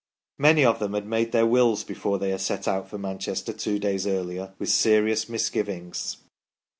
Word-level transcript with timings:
Many 0.39 0.65
of 0.65 0.79
them 0.79 0.95
had 0.95 1.05
made 1.05 1.31
their 1.31 1.45
wills 1.45 1.83
before 1.83 2.17
they 2.17 2.31
had 2.31 2.41
set 2.41 2.67
out 2.67 2.89
for 2.89 2.97
Manchester 2.97 3.53
two 3.53 3.77
days 3.77 4.07
earlier, 4.07 4.55
with 4.57 4.69
serious 4.69 5.29
misgivings. 5.29 6.17